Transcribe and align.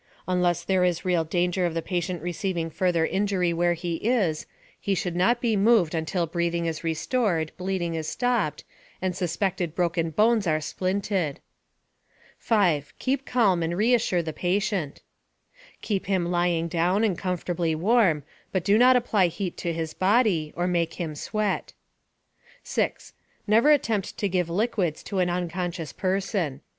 Unless 0.27 0.63
there 0.63 0.83
is 0.83 1.05
real 1.05 1.23
danger 1.23 1.67
of 1.67 1.75
the 1.75 1.81
patient 1.83 2.23
receiving 2.23 2.71
further 2.71 3.05
injury 3.05 3.53
where 3.53 3.75
he 3.75 3.97
is, 3.97 4.47
he 4.79 4.95
should 4.95 5.15
not 5.15 5.39
be 5.39 5.55
moved 5.55 5.93
until 5.93 6.25
breathing 6.25 6.65
is 6.65 6.83
restored, 6.83 7.51
bleeding 7.55 7.93
is 7.93 8.07
stopped, 8.09 8.63
and 8.99 9.15
suspected 9.15 9.75
broken 9.75 10.09
bones 10.09 10.47
are 10.47 10.57
splinted. 10.59 11.37
5. 12.39 12.95
Keep 12.97 13.27
calm, 13.27 13.61
and 13.61 13.77
reassure 13.77 14.23
the 14.23 14.33
patient. 14.33 15.03
Keep 15.83 16.07
him 16.07 16.31
lying 16.31 16.67
down 16.67 17.03
and 17.03 17.15
comfortably 17.15 17.75
warm, 17.75 18.23
but 18.51 18.63
do 18.65 18.79
not 18.79 18.95
apply 18.95 19.27
heat 19.27 19.55
to 19.57 19.71
his 19.71 19.93
body, 19.93 20.51
or 20.55 20.65
make 20.65 20.95
him 20.95 21.13
sweat. 21.13 21.73
6. 22.63 23.13
Never 23.45 23.69
attempt 23.71 24.17
to 24.17 24.27
give 24.27 24.49
liquids 24.49 25.03
to 25.03 25.19
an 25.19 25.29
unconscious 25.29 25.93
person. 25.93 26.61